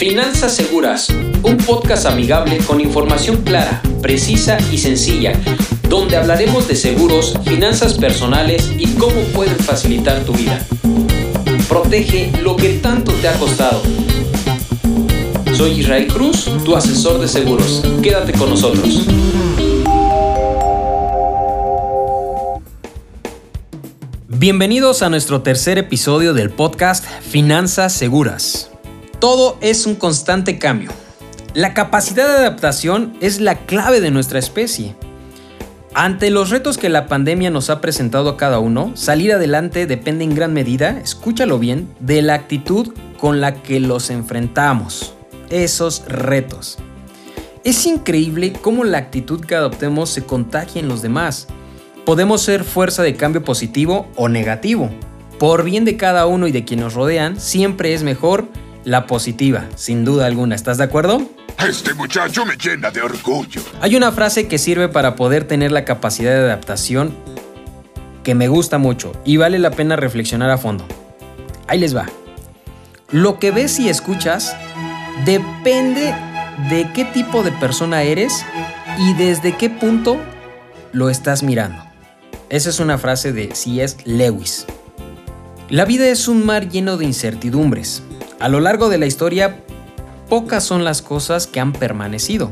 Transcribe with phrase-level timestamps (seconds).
[0.00, 1.10] Finanzas Seguras,
[1.42, 5.38] un podcast amigable con información clara, precisa y sencilla,
[5.90, 10.58] donde hablaremos de seguros, finanzas personales y cómo pueden facilitar tu vida.
[11.68, 13.82] Protege lo que tanto te ha costado.
[15.52, 17.82] Soy Israel Cruz, tu asesor de seguros.
[18.02, 19.06] Quédate con nosotros.
[24.28, 28.69] Bienvenidos a nuestro tercer episodio del podcast Finanzas Seguras.
[29.20, 30.90] Todo es un constante cambio.
[31.52, 34.96] La capacidad de adaptación es la clave de nuestra especie.
[35.92, 40.24] Ante los retos que la pandemia nos ha presentado a cada uno, salir adelante depende
[40.24, 45.12] en gran medida, escúchalo bien, de la actitud con la que los enfrentamos,
[45.50, 46.78] esos retos.
[47.62, 51.46] Es increíble cómo la actitud que adoptemos se contagia en los demás.
[52.06, 54.88] Podemos ser fuerza de cambio positivo o negativo.
[55.38, 58.48] Por bien de cada uno y de quienes nos rodean, siempre es mejor
[58.84, 60.54] la positiva, sin duda alguna.
[60.54, 61.22] ¿Estás de acuerdo?
[61.68, 63.60] Este muchacho me llena de orgullo.
[63.80, 67.14] Hay una frase que sirve para poder tener la capacidad de adaptación
[68.24, 70.86] que me gusta mucho y vale la pena reflexionar a fondo.
[71.66, 72.06] Ahí les va.
[73.10, 74.56] Lo que ves y escuchas
[75.24, 76.14] depende
[76.68, 78.44] de qué tipo de persona eres
[78.98, 80.18] y desde qué punto
[80.92, 81.82] lo estás mirando.
[82.48, 83.98] Esa es una frase de C.S.
[84.04, 84.66] Lewis.
[85.68, 88.02] La vida es un mar lleno de incertidumbres.
[88.40, 89.60] A lo largo de la historia,
[90.30, 92.50] pocas son las cosas que han permanecido.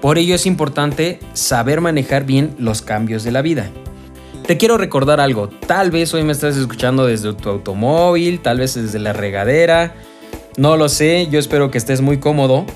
[0.00, 3.70] Por ello es importante saber manejar bien los cambios de la vida.
[4.48, 8.74] Te quiero recordar algo, tal vez hoy me estás escuchando desde tu automóvil, tal vez
[8.74, 9.94] desde la regadera,
[10.56, 12.66] no lo sé, yo espero que estés muy cómodo,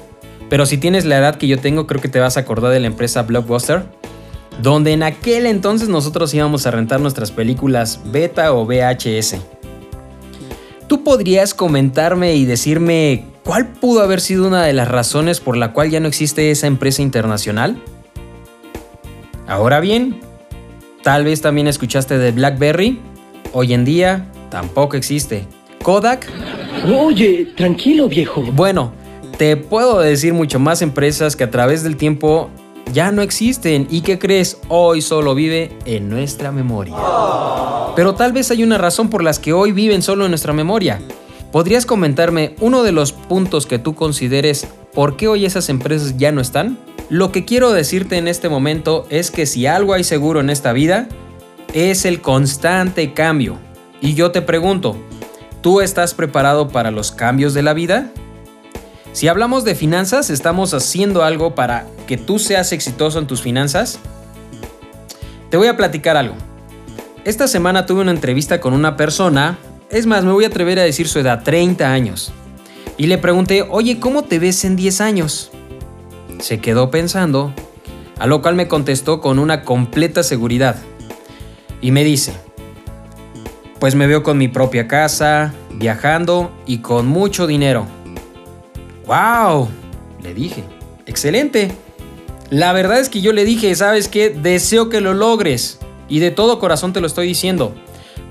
[0.48, 2.78] pero si tienes la edad que yo tengo creo que te vas a acordar de
[2.78, 3.82] la empresa Blockbuster,
[4.62, 9.55] donde en aquel entonces nosotros íbamos a rentar nuestras películas beta o VHS.
[10.96, 15.74] ¿Tú podrías comentarme y decirme cuál pudo haber sido una de las razones por la
[15.74, 17.82] cual ya no existe esa empresa internacional?
[19.46, 20.20] Ahora bien,
[21.02, 22.98] tal vez también escuchaste de BlackBerry.
[23.52, 25.46] Hoy en día tampoco existe.
[25.82, 26.32] Kodak.
[26.90, 28.42] Oye, tranquilo viejo.
[28.52, 28.94] Bueno,
[29.36, 32.48] te puedo decir mucho más empresas que a través del tiempo
[32.92, 36.94] ya no existen y que crees hoy solo vive en nuestra memoria.
[37.94, 41.00] Pero tal vez hay una razón por las que hoy viven solo en nuestra memoria.
[41.52, 46.32] ¿Podrías comentarme uno de los puntos que tú consideres por qué hoy esas empresas ya
[46.32, 46.78] no están?
[47.08, 50.72] Lo que quiero decirte en este momento es que si algo hay seguro en esta
[50.72, 51.08] vida,
[51.72, 53.58] es el constante cambio.
[54.00, 54.96] Y yo te pregunto,
[55.62, 58.10] ¿tú estás preparado para los cambios de la vida?
[59.16, 63.98] Si hablamos de finanzas, ¿estamos haciendo algo para que tú seas exitoso en tus finanzas?
[65.48, 66.34] Te voy a platicar algo.
[67.24, 69.56] Esta semana tuve una entrevista con una persona,
[69.88, 72.30] es más, me voy a atrever a decir su edad, 30 años.
[72.98, 75.50] Y le pregunté, oye, ¿cómo te ves en 10 años?
[76.38, 77.54] Se quedó pensando,
[78.18, 80.76] a lo cual me contestó con una completa seguridad.
[81.80, 82.34] Y me dice,
[83.78, 87.95] pues me veo con mi propia casa, viajando y con mucho dinero.
[89.06, 89.68] ¡Wow!
[90.22, 90.64] Le dije.
[91.06, 91.70] Excelente.
[92.50, 94.30] La verdad es que yo le dije, ¿sabes qué?
[94.30, 95.78] Deseo que lo logres.
[96.08, 97.74] Y de todo corazón te lo estoy diciendo.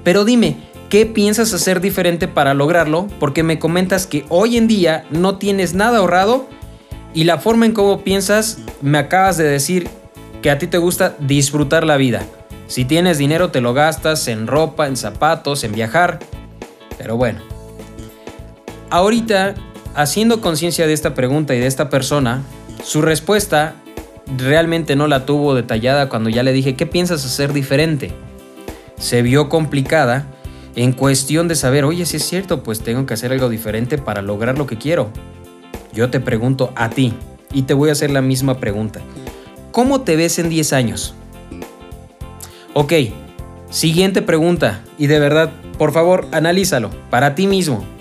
[0.03, 0.57] Pero dime,
[0.89, 3.07] ¿qué piensas hacer diferente para lograrlo?
[3.19, 6.47] Porque me comentas que hoy en día no tienes nada ahorrado
[7.13, 9.89] y la forma en cómo piensas me acabas de decir
[10.41, 12.25] que a ti te gusta disfrutar la vida.
[12.67, 16.19] Si tienes dinero te lo gastas en ropa, en zapatos, en viajar.
[16.97, 17.41] Pero bueno.
[18.89, 19.55] Ahorita
[19.95, 22.43] haciendo conciencia de esta pregunta y de esta persona,
[22.83, 23.75] su respuesta
[24.37, 28.11] realmente no la tuvo detallada cuando ya le dije, ¿qué piensas hacer diferente?
[28.97, 30.27] Se vio complicada
[30.75, 34.21] en cuestión de saber, oye, si es cierto, pues tengo que hacer algo diferente para
[34.21, 35.09] lograr lo que quiero.
[35.93, 37.13] Yo te pregunto a ti
[37.53, 38.99] y te voy a hacer la misma pregunta.
[39.71, 41.15] ¿Cómo te ves en 10 años?
[42.73, 42.93] Ok,
[43.69, 47.94] siguiente pregunta y de verdad, por favor, analízalo para ti mismo.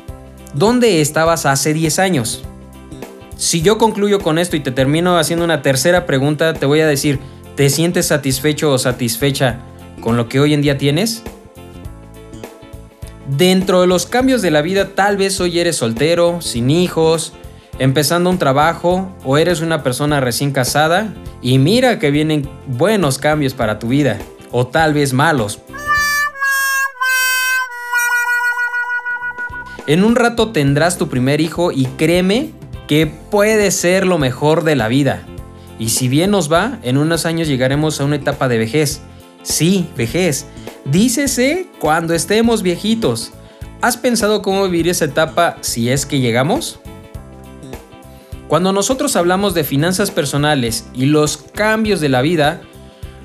[0.55, 2.45] ¿Dónde estabas hace 10 años?
[3.37, 6.87] Si yo concluyo con esto y te termino haciendo una tercera pregunta, te voy a
[6.87, 7.19] decir,
[7.57, 9.59] ¿te sientes satisfecho o satisfecha
[10.01, 11.25] con lo que hoy en día tienes?
[13.27, 17.33] Dentro de los cambios de la vida, tal vez hoy eres soltero, sin hijos,
[17.81, 21.13] empezando un trabajo o eres una persona recién casada
[21.43, 24.19] y mira que vienen buenos cambios para tu vida
[24.53, 25.57] o tal vez malos,
[29.87, 32.53] En un rato tendrás tu primer hijo y créeme
[32.89, 35.27] que puede ser lo mejor de la vida.
[35.79, 39.03] Y si bien nos va, en unos años llegaremos a una etapa de vejez.
[39.43, 40.47] Sí, vejez.
[40.87, 43.33] Dícese cuando estemos viejitos.
[43.83, 46.81] ¿Has pensado cómo vivir esa etapa si es que llegamos?
[48.49, 52.63] Cuando nosotros hablamos de finanzas personales y los cambios de la vida,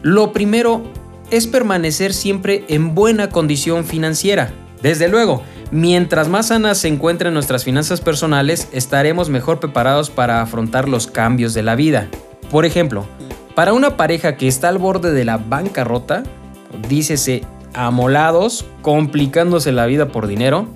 [0.01, 0.83] lo primero
[1.31, 4.51] es permanecer siempre en buena condición financiera.
[4.81, 10.89] Desde luego, mientras más sanas se encuentren nuestras finanzas personales, estaremos mejor preparados para afrontar
[10.89, 12.07] los cambios de la vida.
[12.51, 13.05] Por ejemplo,
[13.55, 16.23] para una pareja que está al borde de la bancarrota,
[16.87, 17.43] dícese
[17.73, 20.67] amolados, complicándose la vida por dinero,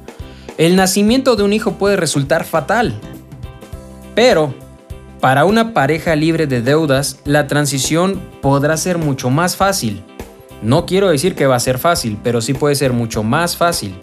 [0.58, 3.00] el nacimiento de un hijo puede resultar fatal.
[4.16, 4.54] Pero,
[5.20, 10.04] para una pareja libre de deudas, la transición podrá ser mucho más fácil.
[10.62, 13.96] No quiero decir que va a ser fácil, pero sí puede ser mucho más fácil.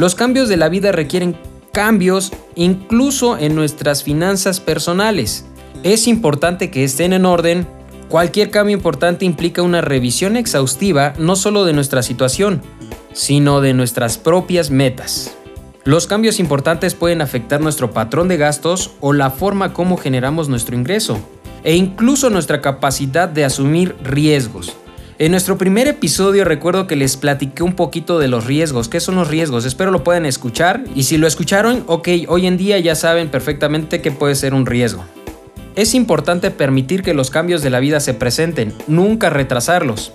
[0.00, 1.36] Los cambios de la vida requieren
[1.72, 5.44] cambios incluso en nuestras finanzas personales.
[5.82, 7.66] Es importante que estén en orden.
[8.08, 12.62] Cualquier cambio importante implica una revisión exhaustiva no solo de nuestra situación,
[13.12, 15.36] sino de nuestras propias metas.
[15.84, 20.76] Los cambios importantes pueden afectar nuestro patrón de gastos o la forma como generamos nuestro
[20.76, 21.18] ingreso,
[21.62, 24.74] e incluso nuestra capacidad de asumir riesgos.
[25.20, 28.88] En nuestro primer episodio recuerdo que les platiqué un poquito de los riesgos.
[28.88, 29.66] ¿Qué son los riesgos?
[29.66, 30.82] Espero lo puedan escuchar.
[30.94, 34.64] Y si lo escucharon, ok, hoy en día ya saben perfectamente que puede ser un
[34.64, 35.04] riesgo.
[35.76, 40.14] Es importante permitir que los cambios de la vida se presenten, nunca retrasarlos.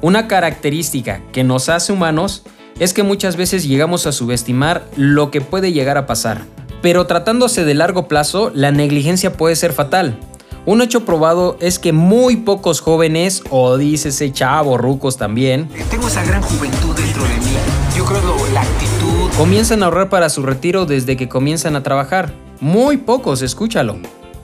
[0.00, 2.42] Una característica que nos hace humanos
[2.78, 6.40] es que muchas veces llegamos a subestimar lo que puede llegar a pasar.
[6.80, 10.18] Pero tratándose de largo plazo, la negligencia puede ser fatal.
[10.66, 16.24] Un hecho probado es que muy pocos jóvenes, o dícese chavos, rucos también, Tengo esa
[16.24, 17.56] gran juventud dentro de mí.
[17.96, 19.30] Yo creo que la actitud.
[19.38, 22.32] comienzan a ahorrar para su retiro desde que comienzan a trabajar.
[22.58, 23.96] Muy pocos, escúchalo.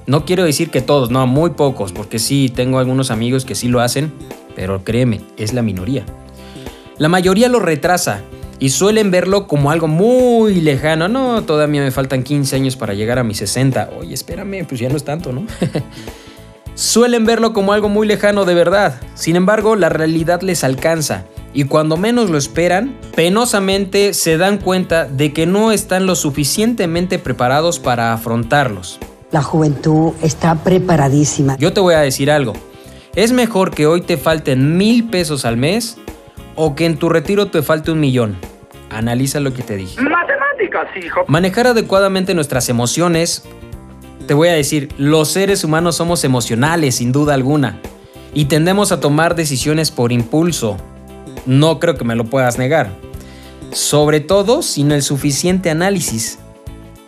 [0.07, 3.67] No quiero decir que todos, no, muy pocos, porque sí, tengo algunos amigos que sí
[3.67, 4.13] lo hacen,
[4.55, 6.07] pero créeme, es la minoría.
[6.99, 8.21] La mayoría lo retrasa
[8.63, 11.09] y suelen verlo como algo muy lejano.
[11.09, 13.91] No, todavía me faltan 15 años para llegar a mis 60.
[13.99, 15.45] Oye, espérame, pues ya no es tanto, ¿no?
[16.77, 19.01] suelen verlo como algo muy lejano de verdad.
[19.17, 25.07] Sin embargo, la realidad les alcanza y cuando menos lo esperan, penosamente se dan cuenta
[25.07, 29.01] de que no están lo suficientemente preparados para afrontarlos.
[29.33, 31.57] La juventud está preparadísima.
[31.59, 32.53] Yo te voy a decir algo.
[33.17, 35.97] Es mejor que hoy te falten mil pesos al mes
[36.55, 38.52] o que en tu retiro te falte un millón.
[38.95, 40.01] Analiza lo que te dije.
[40.01, 41.25] Matemáticas, hijo.
[41.27, 43.45] Manejar adecuadamente nuestras emociones.
[44.27, 47.81] Te voy a decir, los seres humanos somos emocionales, sin duda alguna.
[48.35, 50.77] Y tendemos a tomar decisiones por impulso.
[51.47, 52.91] No creo que me lo puedas negar.
[53.73, 56.39] Sobre todo sin el suficiente análisis.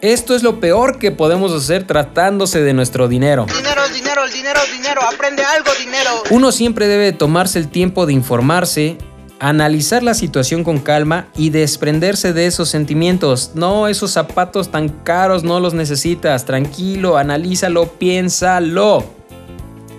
[0.01, 3.47] Esto es lo peor que podemos hacer tratándose de nuestro dinero.
[3.47, 5.01] Dinero, dinero, el dinero, dinero.
[5.03, 6.11] Aprende algo, dinero.
[6.31, 8.99] Uno siempre debe tomarse el tiempo de informarse,
[9.41, 13.53] analizar la situación con calma y desprenderse de esos sentimientos.
[13.55, 16.45] No, esos zapatos tan caros no los necesitas.
[16.45, 19.05] Tranquilo, analízalo, piénsalo.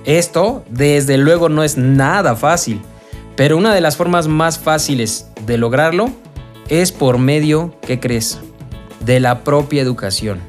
[0.05, 2.81] Esto, desde luego, no es nada fácil,
[3.35, 6.09] pero una de las formas más fáciles de lograrlo
[6.69, 8.39] es por medio, ¿qué crees?
[8.99, 10.39] De la propia educación.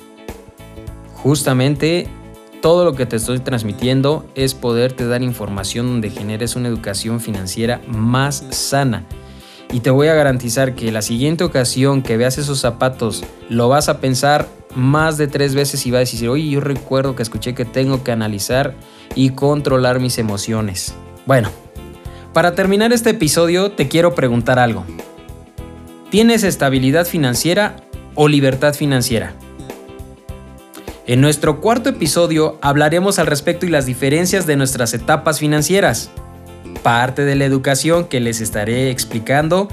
[1.14, 2.08] Justamente
[2.60, 7.80] todo lo que te estoy transmitiendo es poderte dar información donde generes una educación financiera
[7.86, 9.04] más sana.
[9.72, 13.88] Y te voy a garantizar que la siguiente ocasión que veas esos zapatos lo vas
[13.88, 17.54] a pensar más de tres veces y vas a decir, oye, yo recuerdo que escuché
[17.54, 18.74] que tengo que analizar
[19.14, 20.94] y controlar mis emociones.
[21.24, 21.50] Bueno,
[22.32, 24.84] para terminar este episodio te quiero preguntar algo.
[26.10, 27.76] ¿Tienes estabilidad financiera
[28.14, 29.34] o libertad financiera?
[31.08, 36.10] En nuestro cuarto episodio hablaremos al respecto y las diferencias de nuestras etapas financieras,
[36.82, 39.68] parte de la educación que les estaré explicando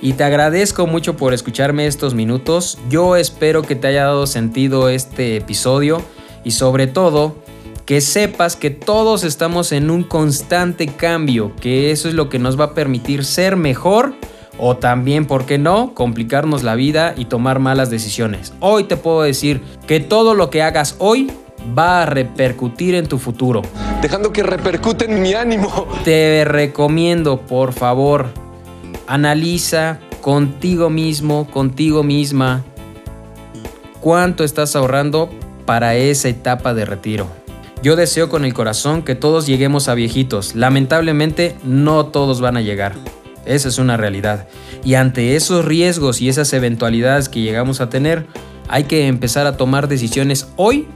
[0.00, 2.78] y te agradezco mucho por escucharme estos minutos.
[2.88, 6.00] Yo espero que te haya dado sentido este episodio
[6.42, 7.36] y sobre todo
[7.84, 12.58] que sepas que todos estamos en un constante cambio, que eso es lo que nos
[12.58, 14.14] va a permitir ser mejor
[14.58, 18.52] o también, ¿por qué no?, complicarnos la vida y tomar malas decisiones.
[18.60, 21.30] Hoy te puedo decir que todo lo que hagas hoy
[21.76, 23.62] va a repercutir en tu futuro.
[24.02, 25.86] dejando que repercute en mi ánimo.
[26.04, 28.26] Te recomiendo, por favor,
[29.06, 32.64] analiza contigo mismo, contigo misma,
[34.00, 35.30] cuánto estás ahorrando
[35.66, 37.26] para esa etapa de retiro.
[37.82, 40.54] Yo deseo con el corazón que todos lleguemos a viejitos.
[40.54, 42.94] Lamentablemente no todos van a llegar.
[43.48, 44.46] Esa es una realidad.
[44.84, 48.26] Y ante esos riesgos y esas eventualidades que llegamos a tener,
[48.68, 50.86] hay que empezar a tomar decisiones hoy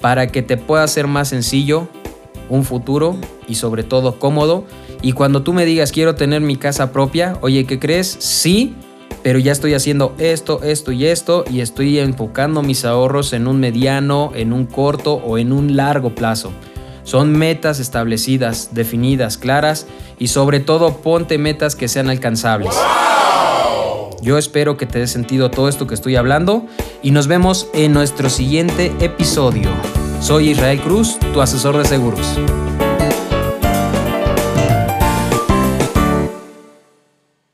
[0.00, 1.88] para que te pueda ser más sencillo
[2.48, 3.16] un futuro
[3.46, 4.64] y sobre todo cómodo.
[5.02, 8.16] Y cuando tú me digas quiero tener mi casa propia, oye, ¿qué crees?
[8.18, 8.74] Sí,
[9.22, 13.60] pero ya estoy haciendo esto, esto y esto y estoy enfocando mis ahorros en un
[13.60, 16.52] mediano, en un corto o en un largo plazo.
[17.08, 19.86] Son metas establecidas, definidas, claras
[20.18, 22.74] y sobre todo ponte metas que sean alcanzables.
[24.20, 26.66] Yo espero que te dé sentido todo esto que estoy hablando
[27.02, 29.70] y nos vemos en nuestro siguiente episodio.
[30.20, 32.38] Soy Israel Cruz, tu asesor de seguros.